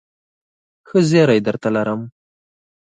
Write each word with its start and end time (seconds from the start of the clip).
ښه 0.87 0.99
زېری 1.09 1.39
درته 1.47 1.69
لرم.. 1.75 2.01